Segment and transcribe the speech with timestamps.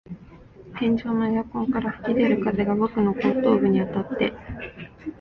[0.79, 4.33] 天井のエアコンから吹き出る風が僕の後頭部にあたって、